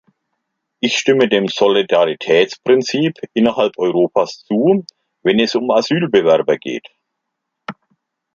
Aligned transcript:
Ich 0.79 0.97
stimme 0.97 1.27
dem 1.29 1.47
Solidaritätsprinzip 1.47 3.19
innerhalb 3.35 3.77
Europas 3.77 4.43
zu, 4.47 4.83
wenn 5.21 5.39
es 5.39 5.53
um 5.53 5.69
Asylbewerber 5.69 6.57
geht. 6.57 6.87